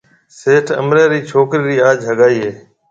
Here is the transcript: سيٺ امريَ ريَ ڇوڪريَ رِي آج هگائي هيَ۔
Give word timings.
سيٺ 0.39 0.65
امريَ 0.81 1.03
ريَ 1.11 1.19
ڇوڪريَ 1.29 1.63
رِي 1.67 1.77
آج 1.89 1.97
هگائي 2.09 2.37
هيَ۔ 2.43 2.51